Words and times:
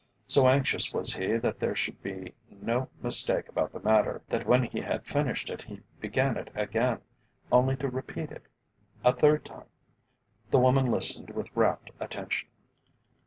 So 0.25 0.47
anxious 0.49 0.91
was 0.91 1.13
he 1.13 1.37
that 1.37 1.59
there 1.59 1.75
should 1.75 2.01
be 2.01 2.33
no 2.49 2.89
mistake 3.03 3.47
about 3.47 3.71
the 3.71 3.79
matter, 3.81 4.23
that 4.29 4.47
when 4.47 4.63
he 4.63 4.81
had 4.81 5.05
finished 5.05 5.47
it 5.47 5.61
he 5.61 5.83
began 5.99 6.37
it 6.37 6.49
again, 6.55 7.01
only 7.51 7.75
to 7.75 7.87
repeat 7.87 8.31
it 8.31 8.47
a 9.05 9.13
third 9.13 9.45
time. 9.45 9.67
The 10.49 10.57
woman 10.57 10.87
listened 10.87 11.29
with 11.29 11.55
rapt 11.55 11.91
attention. 11.99 12.49